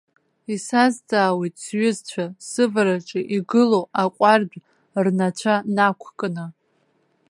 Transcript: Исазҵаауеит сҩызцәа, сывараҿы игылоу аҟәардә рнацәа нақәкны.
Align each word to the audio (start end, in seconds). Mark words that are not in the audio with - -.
Исазҵаауеит 0.53 1.55
сҩызцәа, 1.63 2.25
сывараҿы 2.47 3.21
игылоу 3.37 3.85
аҟәардә 4.03 4.57
рнацәа 5.05 5.55
нақәкны. 5.75 6.45